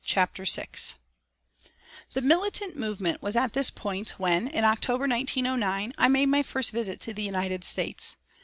CHAPTER 0.03 0.45
VI 0.45 0.65
The 2.13 2.23
militant 2.23 2.75
movement 2.75 3.21
was 3.21 3.35
at 3.35 3.53
this 3.53 3.69
point 3.69 4.15
when, 4.17 4.47
in 4.47 4.63
October, 4.63 5.07
1909, 5.07 5.93
I 5.95 6.07
made 6.07 6.25
my 6.25 6.41
first 6.41 6.71
visit 6.71 6.99
to 7.01 7.13
the 7.13 7.21
United 7.21 7.63
States. 7.63 8.15